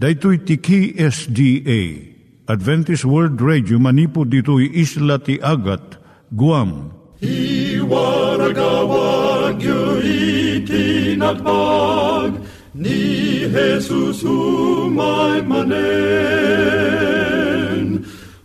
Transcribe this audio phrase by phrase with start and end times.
[0.00, 1.80] Daitui tiki SDA
[2.48, 6.00] Adventist World Radio manipud ditui isla ti Agat
[6.32, 6.96] Guam.
[7.20, 10.00] I waragawag yu
[10.64, 12.40] itinatpag
[12.72, 15.68] ni Jesus umay manen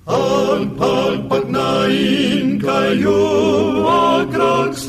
[0.04, 3.24] ang pagpagnain kayo
[4.28, 4.84] agkansak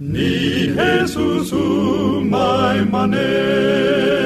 [0.00, 4.25] ni Jesus umay manen.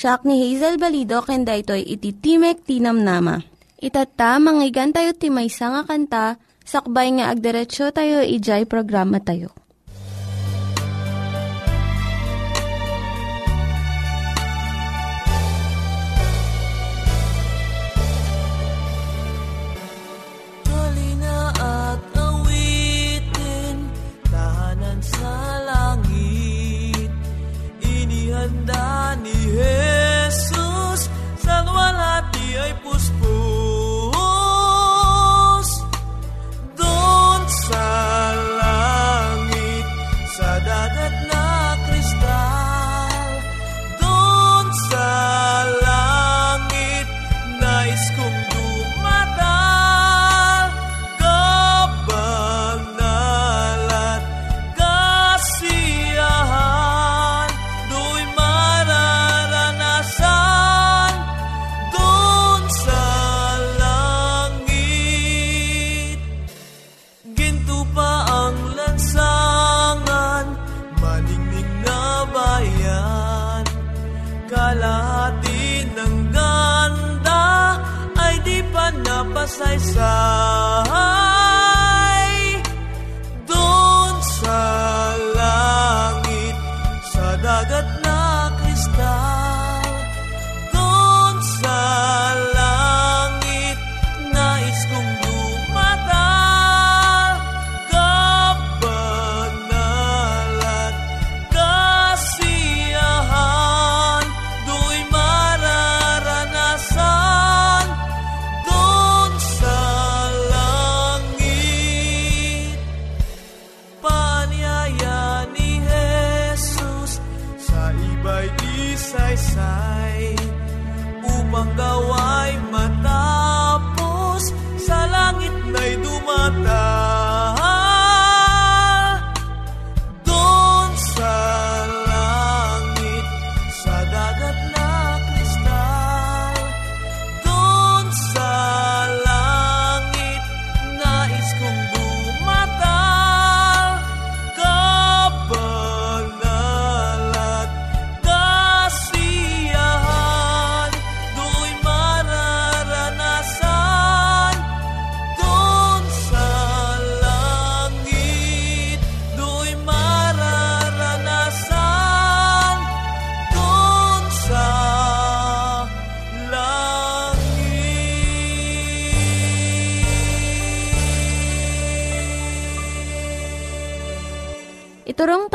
[0.00, 3.36] Siya ni Hazel Balido, kenda ito'y iti Timek Tinam Nama.
[3.76, 6.26] Itata, manggigan tayo timaysa nga kanta,
[6.64, 9.52] sakbay nga agderetsyo tayo, ijay programa tayo.
[29.60, 33.28] Jesus, sa walati ay puspos.
[36.72, 38.09] Doon sa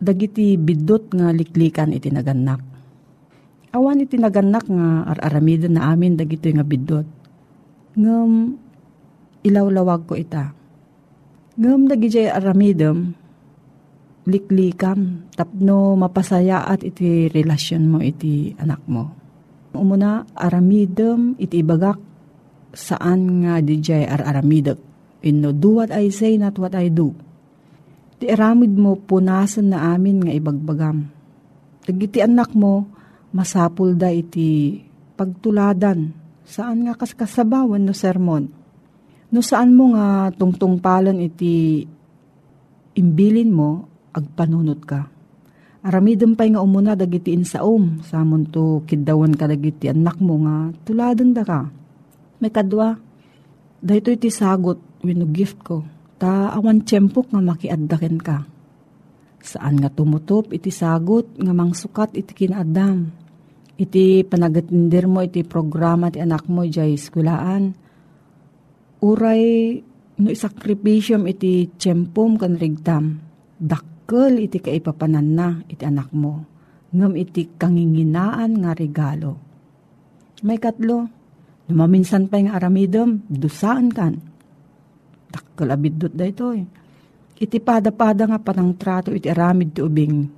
[0.00, 2.64] Dagiti bidot nga liklikan iti naganak.
[3.70, 7.20] Awan iti naganak nga ar-aramida na amin dagito nga bidot
[7.94, 8.56] ngem
[9.46, 10.52] ilawlawag ko ita.
[11.60, 13.12] Ngem dagijay aramidem,
[14.24, 19.12] liklikam, tapno mapasaya at iti relasyon mo iti anak mo.
[19.76, 21.98] Umuna, aramidem iti ibagak
[22.74, 24.78] saan nga dijay ar aramidek.
[25.20, 27.12] Inno, do what I say, not what I do.
[28.20, 31.08] Ti aramid mo, punasan na amin nga ibagbagam.
[31.82, 32.84] Tagiti anak mo,
[33.32, 34.76] masapul da iti
[35.16, 36.20] pagtuladan
[36.50, 38.50] Saan nga kas kasabawan no sermon?
[39.30, 41.86] No saan mo nga tungtungpalan iti
[42.98, 45.06] imbilin mo, agpanunot ka.
[45.86, 51.30] Aramidem pay nga umuna dagiti insaom, samon to kidawan ka dagiti anak mo nga tuladan
[51.30, 51.70] da ka.
[52.42, 52.98] May kadwa,
[53.78, 55.86] dahito iti sagot, wino gift ko,
[56.20, 58.44] ta awan tiyempok nga makiaddaken ka.
[59.40, 63.08] Saan nga tumutop iti sagot nga mangsukat iti kinaadam
[63.80, 67.72] iti panagatindir mo iti programa ti anak mo jay eskulaan.
[69.00, 69.44] Uray
[70.20, 73.24] no isakripisyom iti tiyempom kan rigtam.
[73.56, 76.44] Dakkel iti kaipapanan na iti anak mo.
[76.92, 79.40] Ngam iti kanginginaan nga regalo.
[80.44, 81.08] May katlo,
[81.68, 84.29] numaminsan pa yung aramidom, dusaan kan.
[85.30, 86.66] Dakkel abidot da ito eh.
[87.40, 90.28] Iti pada-pada nga panang trato iti aramid ti ubing.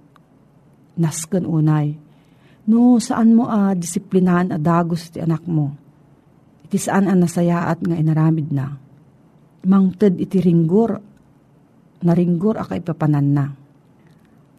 [1.00, 2.12] Nasken unay
[2.62, 5.74] No, saan mo a uh, disiplinahan a dagos ti anak mo?
[6.62, 8.70] Iti saan a nasayaat nga inaramid na?
[9.66, 10.94] Mangted iti ringgor,
[12.06, 13.46] naringgor a kaipapanan na.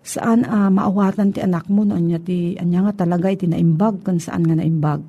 [0.03, 4.03] Saan a uh, maawatan ti anak mo no anya ti anya nga talaga iti naimbag
[4.03, 4.99] kan saan nga naimbag.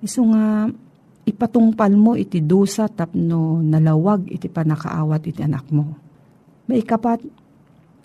[0.00, 0.72] Iso nga
[1.22, 5.86] ipatungpal mo iti dusa tapno nalawag iti panakaawat iti anak mo.
[6.66, 7.22] May kapat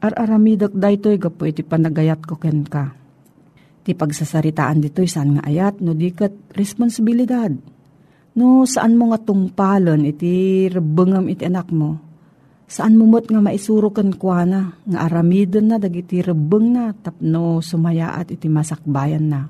[0.01, 2.93] ar-aramidak daytoy gapo iti panagayat ko ken ka
[3.87, 7.47] Ti pagsasaritaan dito saan nga ayat no dikat responsibilidad.
[8.35, 11.95] No saan mo nga tungpalon iti rebengam iti anak mo.
[12.67, 18.51] Saan mo nga maisuro kan kuana nga aramidon na dagiti rebeng na tapno sumayaat iti
[18.51, 19.47] masakbayan na.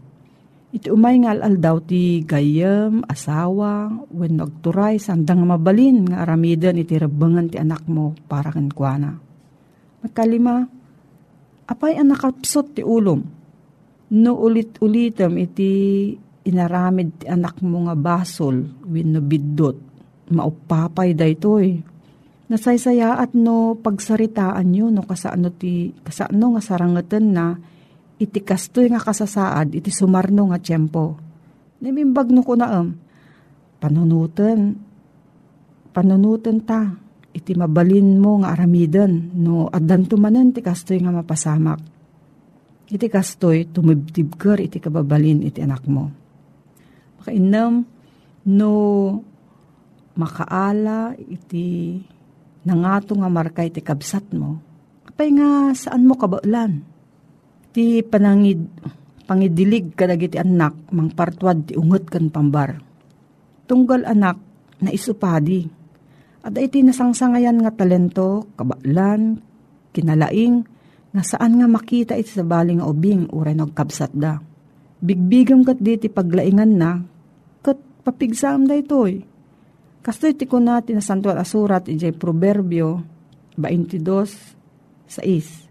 [0.67, 6.99] Iti umay nga al daw ti gayam, asawa, when nagturay, sandang mabalin nga aramidon iti
[6.99, 9.15] rebengan ti anak mo para kan kuana.
[10.03, 10.67] Makalima,
[11.71, 13.37] apay ang nakapsot ti ulom
[14.07, 16.15] No ulit-ulitam iti
[16.47, 19.75] inaramid ti anak mo nga basol win no biddot.
[20.31, 21.75] Maupapay da ito eh.
[22.47, 27.45] Nasaysaya at no pagsaritaan nyo no kasano ti kasano nga sarangatan na
[28.17, 31.17] iti kastoy nga kasasaad iti sumarno nga tiyempo.
[31.81, 32.97] Nimimbag no ko na am.
[33.77, 34.73] Panunutan.
[35.93, 36.97] Panunutan ta.
[37.33, 41.97] Iti mabalin mo nga aramidan no addan tumanan ti kastoy nga mapasamak
[42.87, 46.07] Iti kastoy, tumibtibker iti kababalin iti anak mo.
[47.19, 47.83] Makainam,
[48.47, 48.71] no
[50.15, 52.00] makaala iti
[52.63, 54.63] nangato nga marka iti kabsat mo.
[55.03, 56.79] Kapay nga saan mo kabaulan?
[57.77, 58.65] Ti panangid,
[59.29, 62.74] pangidilig kadag iti anak, mang partuad ti ungot kan pambar.
[63.69, 64.41] Tunggal anak,
[64.81, 65.62] na isupadi.
[66.41, 69.38] At iti nasangsangayan nga talento, kabaulan,
[69.93, 70.65] kinalaing,
[71.13, 74.41] nga saan nga makita iti sa nga ubing uray nagkabsat da.
[74.98, 76.98] Bigbigam kat di ti paglaingan na,
[77.62, 79.22] kat papigsam da itoy.
[80.01, 83.05] Kasto iti ko natin na santo at asurat iti proverbio
[83.53, 84.01] 22
[85.05, 85.66] sa is.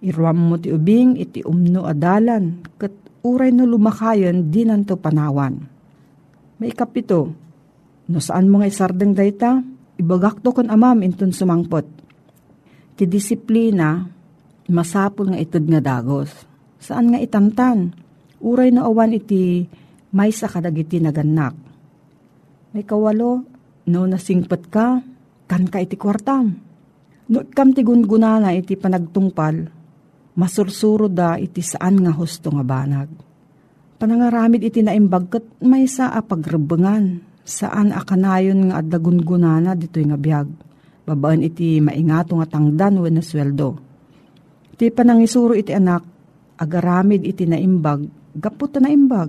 [0.00, 5.60] Iruam mo ti ubing iti umno adalan, kat uray no lumakayon di nanto panawan.
[6.56, 7.28] May kapito,
[8.08, 9.60] no saan mo nga isardeng dayta,
[10.00, 11.84] ibagakto kon amam intun sumangpot.
[12.96, 14.08] Ti disiplina,
[14.72, 16.32] masapul nga itod nga dagos.
[16.80, 17.92] Saan nga itamtan?
[18.40, 19.68] Uray na awan iti
[20.16, 21.52] may sa kadagiti naganak.
[22.72, 23.44] May kawalo,
[23.84, 25.04] no nasingpat ka,
[25.44, 26.56] kan ka iti kwartam.
[27.28, 29.79] No kam ti gungunana iti panagtungpal,
[30.38, 33.10] masursuro da iti saan nga husto nga banag.
[34.00, 40.48] Panangaramid iti naimbag kat may sa apagrebengan, saan akanayon nga adagungunana dito nga biyag.
[41.04, 43.90] Babaan iti maingato nga tangdan when na sweldo
[44.80, 46.00] Ti panangisuro iti anak,
[46.56, 49.28] agaramid iti naimbag, gapot na naimbag.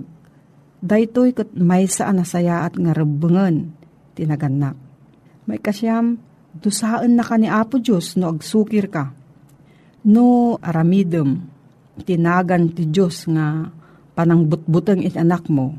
[0.80, 3.68] Daytoy kat may saan nasayaat nga rebengan,
[4.16, 4.80] tinaganak.
[5.44, 6.16] May kasyam,
[6.56, 9.12] dusaan na ka ni Apo Diyos no agsukir ka.
[10.02, 11.46] No aramidem,
[12.02, 13.70] tinagan ti Diyos nga
[14.18, 15.78] panangbutbutang iti anak mo.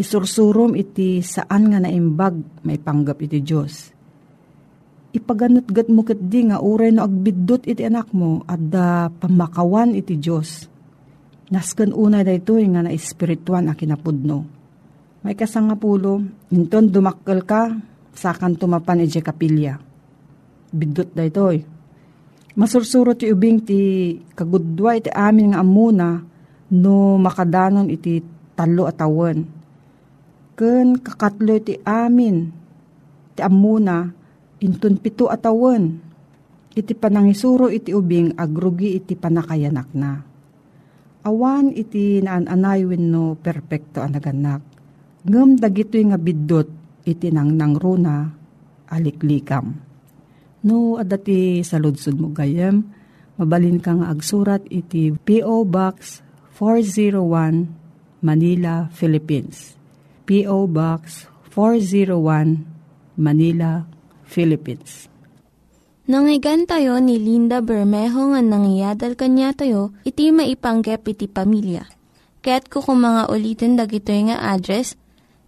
[0.00, 3.92] Isursurom iti saan nga naimbag may panggap iti Diyos.
[5.12, 10.16] Ipaganat-gat mo kat di nga uray no agbiddot iti anak mo at da pamakawan iti
[10.16, 10.68] Diyos.
[11.52, 14.48] Nasken una da ito nga na espirituan a kinapudno.
[15.24, 17.72] May kasangapulo, inton dumakkel ka,
[18.16, 19.76] sakan tumapan iti kapilya.
[20.72, 21.75] Biddot da ito
[22.56, 26.24] Masursuro ti ubing ti kagudwa iti amin nga amuna
[26.72, 28.24] no makadanon iti
[28.56, 29.44] talo atawan.
[30.56, 32.48] Ken kakatlo iti amin
[33.36, 34.08] ti amuna
[34.64, 36.00] intun pito atawan.
[36.76, 40.20] Iti panangisuro iti ubing agrugi iti panakayanak na.
[41.28, 44.64] Awan iti naan-anay no perpekto anaganak.
[45.28, 46.68] Ngem dagitoy nga biddot
[47.04, 48.28] iti nang nangruna
[48.92, 49.85] aliklikam.
[50.66, 52.82] No, adati sa ludsud mo gayem,
[53.38, 55.62] mabalin kang agsurat iti P.O.
[55.62, 56.26] Box
[56.58, 57.70] 401
[58.18, 59.78] Manila, Philippines.
[60.26, 60.66] P.O.
[60.66, 62.66] Box 401
[63.14, 63.86] Manila,
[64.26, 65.06] Philippines.
[66.10, 71.86] Nangyigan tayo ni Linda Bermejo nga nangyadal kanya tayo, iti maipanggep iti pamilya.
[72.42, 74.98] Kaya't kukumanga ulitin dagito nga address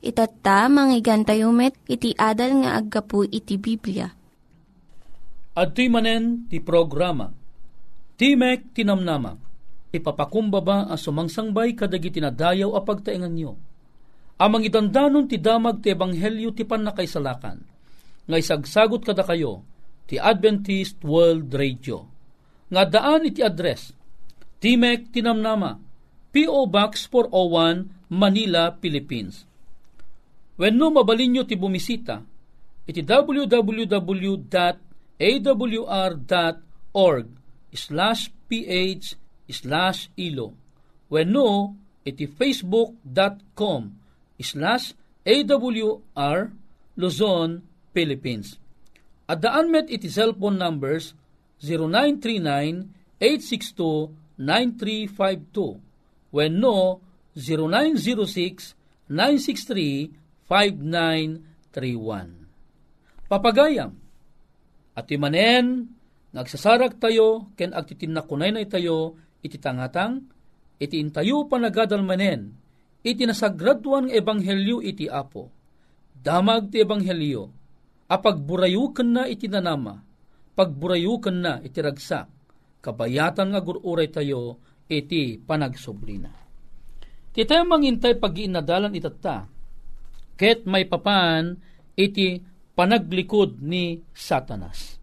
[0.00, 4.08] Itatta, manggigan tayo met, iti adal nga aggapu iti Biblia.
[5.52, 7.28] At manen ti programa,
[8.16, 9.36] Timek Tinamnama,
[9.92, 13.60] ipapakumbaba ang sumangsangbay kadagi tinadayaw a pagtaingan nyo.
[14.40, 17.60] Amang idandanon ti damag ti ebanghelyo ti panakaisalakan,
[18.24, 19.60] nga isagsagot kada kayo,
[20.08, 22.08] ti Adventist World Radio.
[22.72, 23.92] Nga daan iti address,
[24.64, 25.76] Timek Tinamnama,
[26.32, 26.64] P.O.
[26.72, 29.49] Box 401, Manila, Philippines
[30.60, 32.20] When no mabalin nyo ti bumisita,
[32.84, 34.36] iti www.awr.org
[37.72, 39.16] slash ph
[39.48, 40.52] slash ilo.
[41.08, 43.82] When no, iti facebook.com
[44.36, 44.92] slash
[45.24, 46.52] awr
[47.00, 47.64] Luzon,
[47.96, 48.60] Philippines.
[49.24, 51.16] At daan met iti cellphone numbers
[53.16, 55.80] 0939-862-9352.
[56.28, 57.00] When no,
[57.32, 60.19] 0906-963
[60.50, 63.30] 5931.
[63.30, 63.94] Papagayam,
[64.98, 65.94] at imanen,
[66.34, 69.14] nagsasarag tayo, ken agtitinakunay na tayo,
[69.46, 70.26] iti tangatang,
[70.82, 72.58] iti intayo panagadal manen,
[73.06, 75.54] iti nasagraduan ng ebanghelyo iti apo.
[76.10, 77.46] Damag ti ebanghelyo,
[78.10, 80.02] apagburayukan na iti nanama,
[80.58, 82.26] pagburayukan na iti ragsak,
[82.82, 84.58] kabayatan nga gururay tayo,
[84.90, 86.34] iti panagsoblina.
[87.30, 89.59] Ti tayo mangintay pag-iinadalan itata,
[90.40, 91.60] ket may papan
[91.92, 92.40] iti
[92.72, 94.96] panaglikod ni Satanas.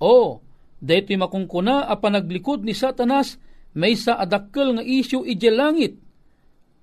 [0.00, 0.40] O,
[0.80, 3.36] daytoy makungkuna a panaglikod ni Satanas
[3.76, 6.00] may sa adakkel nga isyu ije langit.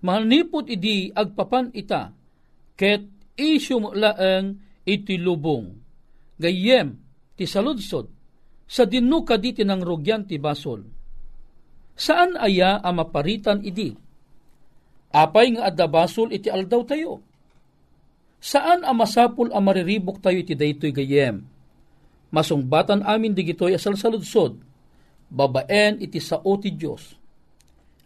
[0.05, 2.13] Manipot idi agpapan ita,
[2.77, 5.73] ket isyu mo laeng iti lubong.
[6.39, 6.95] Gayem,
[7.35, 8.07] ti saludsod,
[8.69, 10.85] sa dinno kaditi ng rugyan ti basol.
[11.99, 13.91] Saan aya a maparitan idi?
[15.09, 17.28] Apay nga adda basol iti aldaw tayo
[18.39, 21.43] Saan ang masapul ang mariribok tayo iti daytoy gayem?
[22.31, 24.63] Masungbatan amin digitoy asal saludsod,
[25.27, 27.19] babaen iti sao ti Diyos.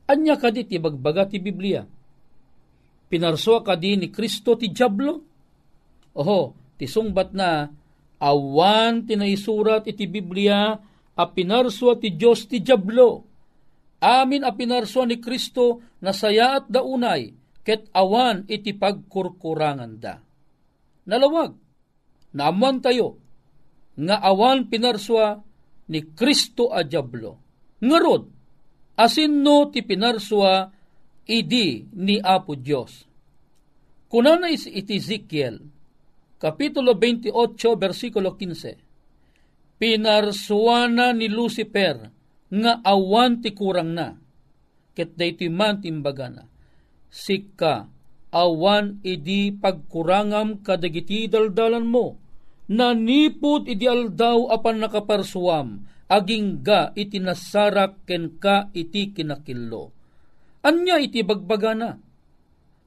[0.09, 1.85] Anya kadi ti bagbaga ti Biblia.
[3.07, 5.21] Pinarso kadi ni Kristo ti Diablo?
[6.17, 6.41] Oho,
[6.81, 7.69] ti sungbat na
[8.17, 10.81] awan tinaisurat iti Biblia
[11.13, 13.21] a pinarso ti Diyos ti Diablo.
[14.01, 20.19] Amin a pinarso ni Kristo na saya at daunay ket awan iti pagkurkurangan da.
[21.07, 21.55] Nalawag,
[22.35, 23.19] naaman tayo,
[23.95, 25.39] nga awan pinarswa
[25.87, 27.39] ni Kristo a Diablo.
[27.83, 28.23] Ngarod,
[28.99, 30.67] asin no ti pinarswa
[31.27, 33.07] idi ni Apo Dios.
[34.11, 35.59] Kunana is iti Ezekiel,
[36.37, 37.31] Kapitulo 28,
[37.79, 39.79] versikulo 15.
[39.79, 42.11] Pinarsuana ni Lucifer
[42.51, 44.11] nga awan ti kurang na,
[44.91, 46.52] ket dayti man timbagana
[47.13, 47.85] sikka
[48.33, 52.17] awan idi pagkurangam kadagiti daldalan mo
[52.71, 59.91] nanipod ideal daw apan nakaparsuam, aging ga iti nasarak ken ka iti kinakillo.
[60.63, 61.99] Anya iti bagbagana.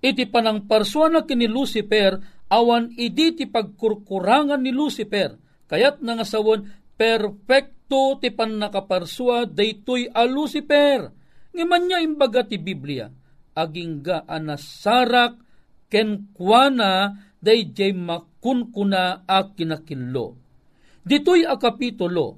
[0.01, 2.21] Iti panang parsuana kini Lucifer,
[2.53, 5.35] awan idi ti pagkurkurangan ni Lucifer,
[5.67, 11.11] kayat nangasawon perfecto ti pan nakaparsua daytoy a Lucifer.
[11.57, 13.09] Ngaman niya imbaga ti Biblia,
[13.57, 15.41] aging ga anasarak
[15.89, 20.37] ken kuana day jay makunkuna a kinakillo.
[21.07, 22.37] Ditoy a kapitulo,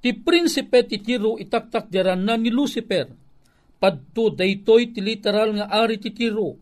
[0.00, 3.10] ti prinsipe ti tiro itaktak diran na ni Lucifer,
[3.76, 6.56] padto daytoy ti literal nga ari ti tiro.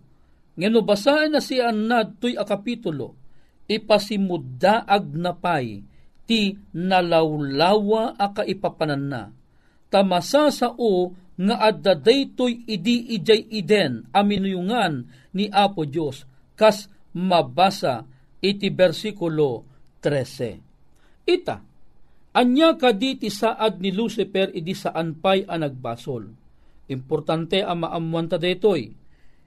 [0.56, 3.16] Ngeno basahin na si Anad to'y a kapitulo,
[3.68, 5.80] ipasimudaag na pay,
[6.28, 9.22] ti nalawlawa a kaipapanan na.
[9.92, 18.04] Tamasa sa o nga adda daytoy idi ijay iden aminuyungan ni Apo Dios kas mabasa
[18.42, 19.64] iti bersikulo
[20.02, 21.30] 13.
[21.30, 21.56] Ita,
[22.34, 26.26] anya kaditi saad ni Lucifer idi saan pay a nagbasol.
[26.90, 28.90] Importante ang maamuan ta daytoy.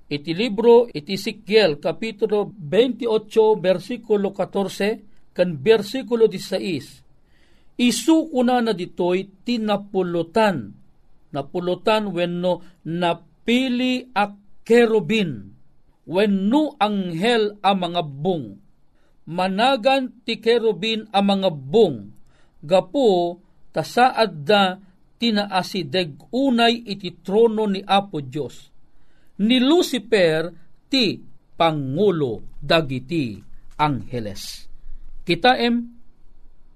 [0.05, 7.75] Iti libro iti Sikyel kapitulo 28 bersikulo 14 kan bersikulo 16.
[7.75, 10.84] Isuko na na ditoy tinapulutan.
[11.35, 14.31] Napulutan wenno napili a
[14.63, 15.55] kerubin
[16.05, 18.61] wenno anghel a mga bung.
[19.25, 22.13] Managan ti kerubin a mga bung.
[22.61, 23.41] Gapo
[23.73, 24.77] tasaad da
[25.17, 28.69] tinaasideg unay iti trono ni Apo Dios.
[29.41, 30.47] Ni Lucifer
[30.87, 31.19] ti
[31.57, 33.35] pangulo dagiti
[33.81, 34.69] angheles.
[35.25, 35.75] Kitaem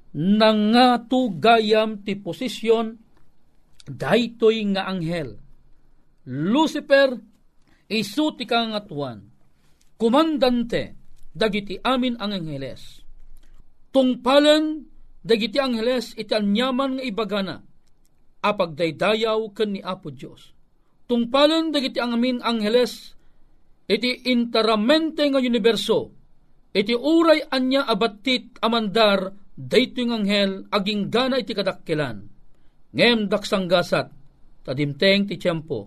[0.09, 3.08] nangatugayam ti posisyon
[3.89, 5.35] daytoy nga anghel.
[6.29, 7.17] Lucifer
[7.89, 9.25] isu ti kangatuan,
[9.97, 10.93] kumandante,
[11.33, 13.01] dagiti amin ang angheles.
[13.89, 14.85] Tungpalan,
[15.25, 17.57] dagiti angheles iti anyaman nga ibagana,
[18.45, 20.53] apag daydayaw ken ni Apo Dios.
[21.09, 23.17] Tungpalan dagiti amin angheles,
[23.89, 26.13] iti interamente nga universo,
[26.69, 32.38] iti uray anya abatit amandar, dayto yung anghel, aging gana iti kadakkilan.
[32.89, 34.09] Ngem daksang gasat,
[34.65, 35.85] tadimteng ti tiyempo,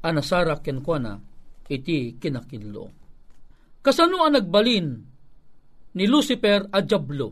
[0.00, 1.20] anasara kenkwana
[1.68, 2.88] iti kinakinlo.
[3.84, 4.86] Kasano ang nagbalin
[5.92, 7.28] ni Lucifer a Diablo?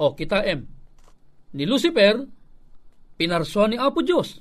[0.00, 0.64] O kita em.
[1.54, 2.24] Ni Lucifer,
[3.14, 4.40] pinarso ni Apo Diyos.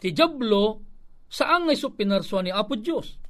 [0.00, 0.80] Ti Diablo,
[1.28, 3.20] saan nga iso pinarso ni Apo Diyos?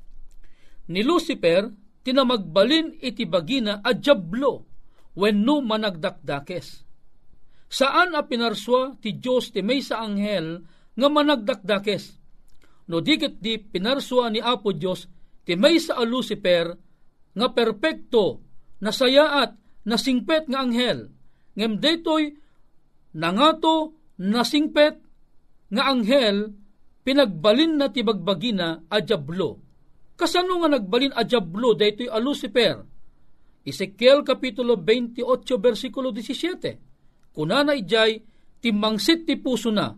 [0.88, 1.66] Ni Lucifer,
[2.06, 4.64] tinamagbalin iti bagina a Diablo,
[5.18, 6.89] wenno managdakdakes.
[7.70, 10.66] Saan a pinarswa ti Diyos ti may sa anghel
[10.98, 12.20] nga managdakdakes?
[12.90, 15.06] no dikit di pinarswa ni Apo Dios
[15.46, 16.74] ti may sa Lucifer
[17.30, 18.42] nga perpekto
[18.82, 19.54] nasayaat
[19.86, 21.06] nasingpet nga anghel.
[21.54, 22.34] Ngem daytoy
[23.14, 24.98] nangato nasingpet
[25.70, 26.50] nga anghel
[27.06, 29.62] pinagbalin na ti bagbagina a Diablo.
[30.18, 32.82] Kasano nga nagbalin a Diablo daytoy a Lucifer?
[33.62, 35.22] Ezekiel kapitulo 28
[35.62, 36.89] bersikulo 17
[37.32, 38.20] kunana ijay
[38.60, 39.94] timangsit ti puso na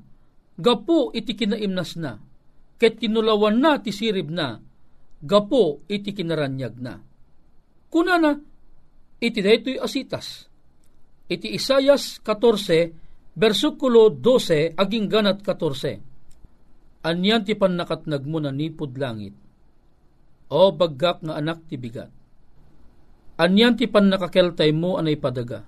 [0.58, 2.32] gapo iti kinaimnas na
[2.82, 4.58] ket kinulawan na ti sirib na,
[5.22, 6.98] gapo iti kinaranyag na.
[7.86, 8.34] Kunana,
[9.22, 10.50] iti daytoy asitas.
[11.30, 17.06] Iti Isayas 14, versikulo 12, aging ganat 14.
[17.06, 19.38] Anyan ti panakatnag mo na nipod langit.
[20.50, 22.10] O baggak nga anak ti bigat.
[23.38, 25.62] Anyan ti panakakeltay mo anay padaga.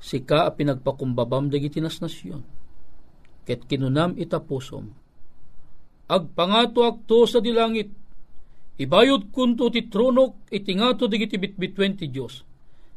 [0.00, 2.40] Sika a pinagpakumbabam dagiti nasnasyon.
[3.44, 5.00] Ket kinunam itapusom
[6.10, 7.94] agpangato akto sa dilangit,
[8.82, 12.42] ibayod kunto ti tronok itingato digiti bitbitwen ti Diyos.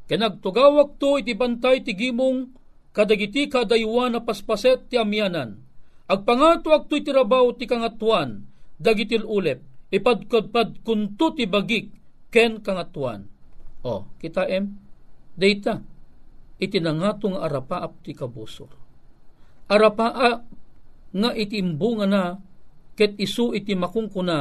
[0.09, 2.49] Kanagtugawak to iti bantay ti gimong
[2.89, 5.61] kadagiti kadaywa na paspaset ti amyanan.
[6.09, 8.43] Agpangato akto iti rabaw ti kangatuan,
[8.81, 9.63] dagitil ulep,
[9.93, 11.93] ipadkadpad kunto ti bagik,
[12.33, 13.29] ken kangatuan.
[13.85, 14.75] O, kita em,
[15.37, 15.79] data,
[16.63, 18.71] iti nangatong arapaap ti kabusor.
[19.67, 20.31] Arapaa
[21.13, 22.33] nga itimbunga na
[22.95, 24.37] ket isu iti makungkuna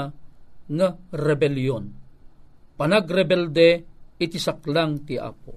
[0.73, 1.85] nga rebelyon.
[2.79, 3.69] Panagrebelde
[4.17, 5.55] iti saklang ti Apo.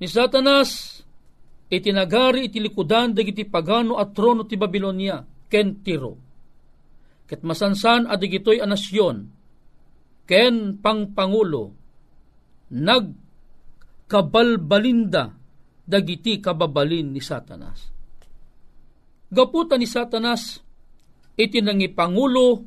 [0.00, 1.00] Ni Satanas
[1.70, 6.14] iti nagari iti likudan dagiti pagano at trono ti Babilonia ken Tiro.
[7.28, 9.16] Ket masansan adigitoy a nasyon
[10.26, 11.64] ken pangpangulo
[12.70, 13.06] nag
[14.06, 15.39] kabalbalinda
[15.90, 17.90] dagiti kababalin ni Satanas.
[19.26, 20.62] Gaputa ni Satanas
[21.34, 22.62] iti nangipangulo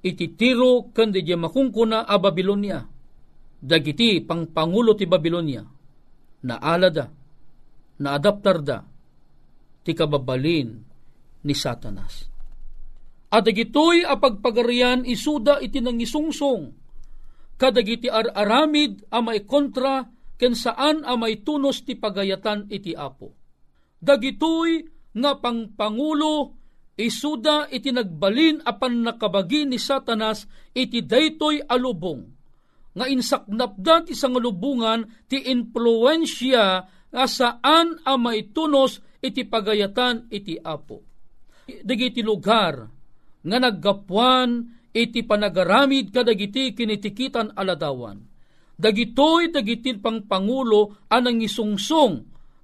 [0.00, 2.80] iti tiro ken di makungkuna a Babilonia.
[3.62, 5.62] Dagiti pangpangulo ti Babilonia.
[6.42, 7.06] na alada,
[8.02, 8.18] na
[9.82, 10.68] ti kababalin
[11.46, 12.26] ni Satanas.
[13.32, 16.62] At dagitoy apagpagarian isuda iti nangisungsong,
[17.56, 20.04] kadagiti ar-aramid a may kontra
[20.42, 23.30] ken saan a may tunos ti pagayatan iti apo.
[24.02, 24.82] Dagitoy
[25.14, 26.58] nga pangpangulo
[26.98, 32.26] isuda iti nagbalin apan nakabagi ni Satanas iti daytoy alubong
[32.90, 41.06] nga insaknap ti sangalubungan ti influensya nga saan a maitunos iti pagayatan iti apo.
[41.86, 42.82] Dagiti lugar
[43.46, 48.31] nga naggapuan iti panagaramid kadagiti kinitikitan aladawan.
[48.82, 52.14] Dagitoy dagiti pang pangulo anang isungsong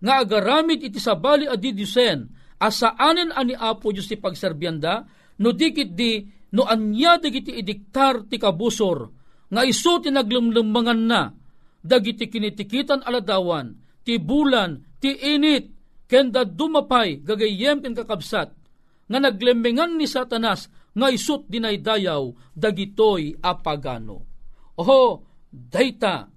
[0.03, 2.27] nga agaramid iti sabali adidyusen
[2.59, 5.07] asaanen ani apo Diyos ti pagserbyanda
[5.39, 6.27] no dikit di
[6.59, 8.99] no anya dagiti idiktar ti kabusor
[9.47, 11.31] nga iso ti naglumlumangan na
[11.79, 15.71] dagiti kinitikitan aladawan ti bulan ti init
[16.11, 18.59] kenda dumapay gagayem ken kakabsat
[19.07, 20.67] nga naglembengan ni Satanas
[20.99, 24.27] nga isut dinaydayaw dagitoy apagano.
[24.79, 26.29] Oho, dayta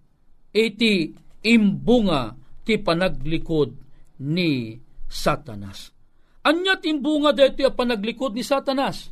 [0.52, 1.12] iti
[1.43, 3.74] imbunga ti panaglikod
[4.21, 4.78] ni
[5.12, 5.91] Satanas.
[6.41, 9.12] Anya timbunga dito ang panaglikod ni Satanas.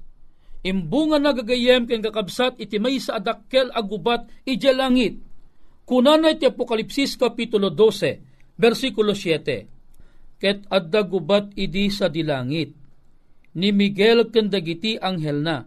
[0.59, 5.19] Imbunga nagagayem ken kakabsat iti may sa adakkel agubat ije langit.
[5.87, 10.37] Kunana iti Apokalipsis Kapitulo 12, versikulo 7.
[10.39, 12.75] Ket adda gubat idi sa dilangit.
[13.57, 15.65] Ni Miguel ken dagiti anghel na,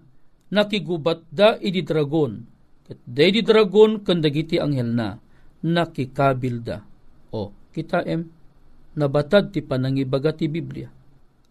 [0.54, 2.51] nakigubat da idi dragon.
[2.92, 5.16] Ket di dragon ken dagiti anghel na,
[5.64, 6.84] nakikabil da.
[7.32, 8.28] O, kita em,
[8.92, 10.92] nabatad ti panangibaga ti Biblia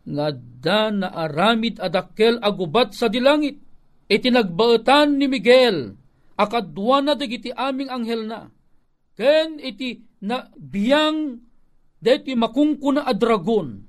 [0.01, 3.57] nga da na aramid adakkel agubat sa dilangit.
[4.11, 5.95] Itinagbaetan ni Miguel,
[6.35, 8.49] akadwa na dagiti aming anghel na.
[9.15, 11.39] Ken iti na biyang
[12.01, 13.79] deti makungkuna a dragon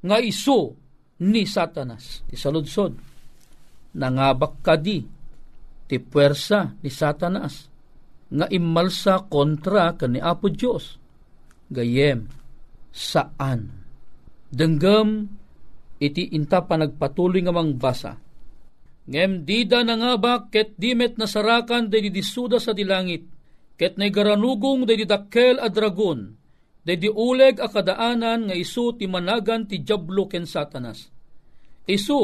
[0.00, 0.72] nga iso
[1.20, 2.24] ni Satanas.
[2.30, 2.96] Ti saludsod,
[3.98, 5.17] nangabak kadi
[5.88, 7.72] ti puwersa ni Satanas
[8.28, 11.00] nga imalsa kontra kani Apo Dios.
[11.72, 12.28] Gayem,
[12.92, 13.72] saan?
[14.48, 15.28] Denggam
[16.00, 18.12] iti inta pa nagpatuloy nga basa.
[19.08, 23.24] Ngem dida na nga ba ket dimet nasarakan day disuda sa dilangit,
[23.80, 26.36] ket nay garanugong day dakkel a dragon,
[26.84, 31.08] day di uleg a kadaanan nga isu ti managan ti jablo ken satanas.
[31.88, 32.20] Isu,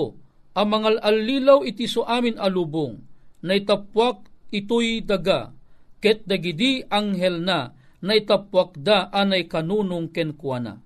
[0.53, 3.01] ang alilaw iti so amin alubong,
[3.45, 5.53] na itapwak ito'y daga,
[6.01, 10.81] ket dagidi anghel na, na itapwak da anay kanunong ken kuana.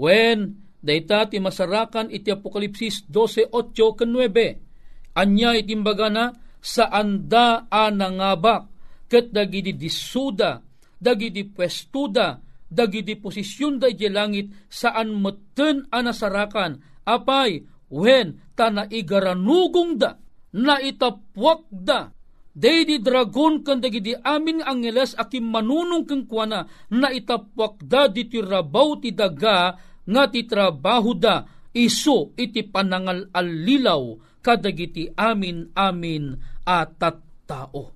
[0.00, 5.20] When Dayta ti masarakan iti Apokalipsis 12.8 ken 9.
[5.20, 8.72] Anya itimbaga na sa anda anangabak
[9.12, 10.64] ket dagiti disuda,
[10.96, 20.14] dagiti pwestuda, dagiti posisyon da iti langit saan meten anasarakan apay wen ta naigaranugong da
[20.56, 22.10] na itapwak da
[22.50, 28.98] Daydi dragon kan dagidi amin angeles akim manunong keng kuana na itapwak da diti rabaw
[28.98, 36.34] ti daga nga ti trabaho da iso iti panangal alilaw kadagiti amin amin
[36.66, 36.98] at
[37.46, 37.94] tao.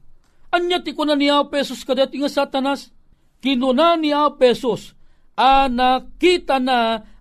[0.54, 2.94] Anya ti kuna ni pesos kadati nga satanas?
[3.42, 4.94] Kinuna ni pesos
[5.34, 6.00] a na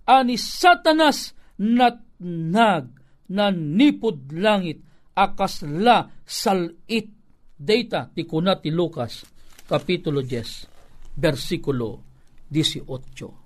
[0.06, 2.86] ani satanas natnag
[3.26, 4.78] na nipod langit
[5.14, 7.08] akasla salit
[7.54, 9.24] data ti kuna ti Lucas
[9.64, 12.02] kapitulo 10 versikulo
[12.50, 13.44] 18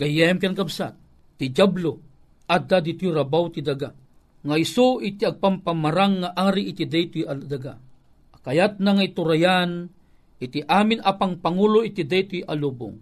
[0.00, 0.96] Gayem ken kabsat,
[1.36, 2.00] ti jablo,
[2.48, 3.92] adda diti rabaw ti daga.
[4.40, 7.76] Nga iso iti agpampamarang nga ari iti daytoy al daga.
[8.40, 9.92] Kayat na nga iturayan,
[10.40, 12.96] iti amin apang pangulo iti daytoy alubong.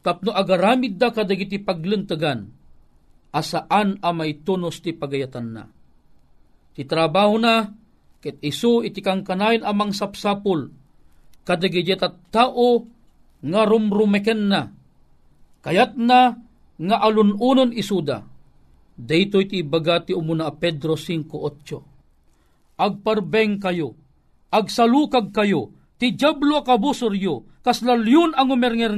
[0.00, 2.48] Tapno agaramid da kadagiti pagluntagan,
[3.36, 5.68] asaan a may tunos ti pagayatan na.
[6.76, 7.72] Ti trabaho na,
[8.20, 10.68] ket iso iti kang kanayin amang sapsapul,
[11.40, 12.84] kadagiti at tao
[13.40, 14.68] nga rumrumeken na,
[15.66, 16.30] Kayat na
[16.78, 18.22] nga alununon isuda,
[18.94, 22.78] dayto iti ibaga ti umuna a Pedro 5.8.
[22.78, 23.98] Agparbeng kayo,
[24.52, 28.94] agsalukag kayo, ti jablo kabusoryo, kaslalyon ang umernger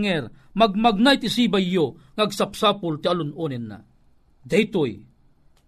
[0.53, 3.79] magmagnay ti sibayyo, ngagsapsapul ti alununin na.
[4.45, 4.99] Daytoy,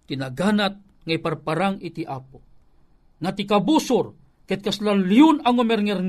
[0.05, 2.41] tinaganat ngay parparang iti apo.
[3.21, 4.07] Nga ti kabusor,
[4.49, 6.01] ket kaslalyon ang umernger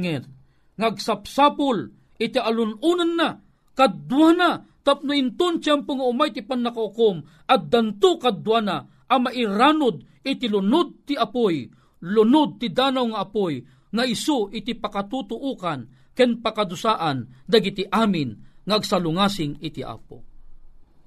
[0.80, 3.30] ngagsapsapul iti alununan na,
[3.76, 4.50] kadwa na
[4.82, 11.70] tapno inton nga umay ti pannakokom at danto kadwana a mairanod iti lunod ti apoy,
[12.02, 19.82] lunod ti danaw nga apoy, nga iso iti pakatutuukan ken pakadusaan dagiti amin ngagsalungasing iti
[19.82, 20.24] Apo.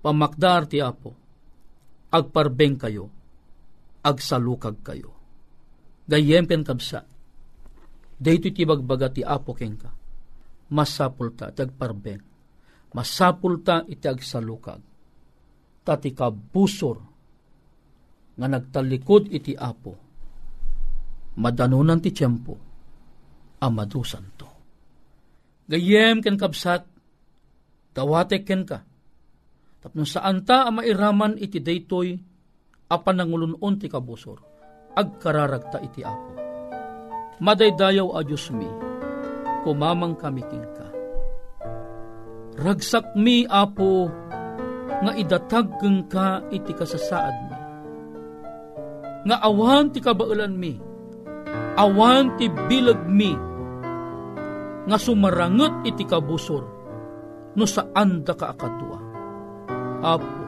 [0.04, 1.16] Pamakdar ti Apo,
[2.12, 3.08] agparbeng kayo,
[4.04, 5.10] agsalukag kayo.
[6.04, 7.08] Gayempen kabsa,
[8.20, 9.88] dayto ti bagbaga ti Apo ken ka,
[10.68, 12.20] masapulta ti agparbeng,
[12.92, 14.84] masapulta iti agsalukag,
[15.80, 16.98] tati kabusor,
[18.36, 19.96] nga nagtalikod iti Apo,
[21.40, 22.54] madanunan ti tiyempo,
[23.64, 24.48] amadusan to.
[25.64, 26.84] Gayem ken kabsat,
[27.96, 28.84] dawatek ken ka.
[29.80, 32.33] Tapno saan ta mairaman iti daytoy,
[32.94, 34.38] apan nangulunon ti kabusor,
[34.94, 36.32] agkararagta iti apo.
[37.42, 38.70] Madaydayaw a Diyos mi,
[39.66, 40.88] kumamang kami king ka.
[42.62, 44.06] Ragsak mi, apo,
[45.02, 45.74] nga idatag
[46.06, 47.58] ka iti kasasaad mi.
[49.26, 50.78] Nga awan ti kabaulan mi,
[51.74, 53.34] awan ti bilag mi,
[54.84, 56.64] nga sumaranget iti kabusor,
[57.58, 59.00] no saan da ka akadua.
[60.04, 60.43] Apo,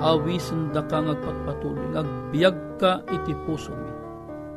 [0.00, 3.92] awisen da ka ngagpatpatuloy, agbiag ka iti puso mi.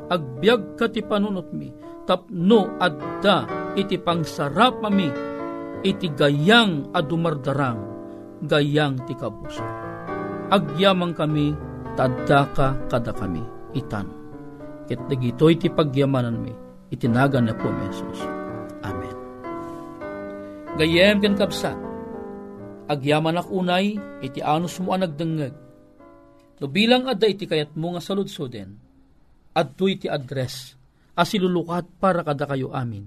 [0.10, 1.70] Agbiag ka ti panunot mi,
[2.10, 3.46] tapno adda
[3.78, 5.08] iti pangsarap mi,
[5.86, 7.80] iti gayang adumardarang,
[8.44, 9.70] gayang ti kabusor.
[10.50, 11.54] Agyamang kami,
[11.94, 13.46] tadda ka kada kami,
[13.78, 14.20] itan
[14.90, 16.50] ket dagitoy ti pagyamanan mi
[16.90, 18.26] itinagan na po Jesus.
[18.82, 19.14] Amen.
[20.82, 21.78] Gayem ken kapsa,
[22.90, 25.54] agyaman ak unay, iti anus mo ang nagdengeg.
[26.60, 28.76] No bilang adda iti kayat mo nga saludsoden,
[29.54, 30.74] adto iti address,
[31.14, 33.06] asilulukat para kada kayo amin.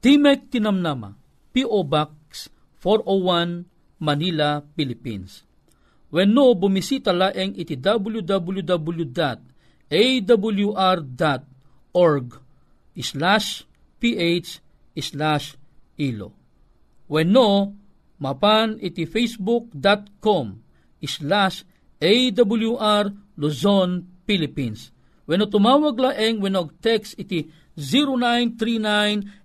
[0.00, 1.16] Timek Tinamnama,
[1.50, 1.80] P.O.
[1.88, 2.46] Box
[2.78, 3.66] 401,
[4.00, 5.44] Manila, Philippines.
[6.12, 9.50] When no, bumisita laeng iti www
[9.90, 10.78] awr.org
[13.00, 13.66] slash
[13.98, 14.48] ph
[15.00, 15.46] slash
[15.98, 16.30] ilo.
[17.10, 17.74] When no,
[18.20, 20.60] mapan iti facebook.com
[21.00, 21.64] slash
[22.00, 23.04] awr
[23.40, 24.92] Luzon, Philippines.
[25.24, 27.48] When no, tumawag laeng when no, text iti